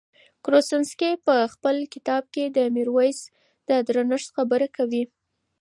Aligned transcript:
کروسنسکي 0.43 1.11
په 1.25 1.35
خپل 1.53 1.75
کتاب 1.93 2.23
کې 2.33 2.45
د 2.57 2.59
میرویس 2.75 3.19
د 3.67 3.69
درنښت 3.87 4.29
خبره 4.35 4.67
کوي. 4.77 5.03